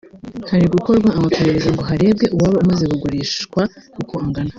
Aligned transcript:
Hari 0.49 0.65
gukorwa 0.73 1.09
amaperereza 1.17 1.69
ngo 1.73 1.83
harebwe 1.89 2.25
uwaba 2.35 2.57
umaze 2.63 2.83
kugurishwa 2.91 3.61
uko 4.01 4.13
ungana 4.25 4.49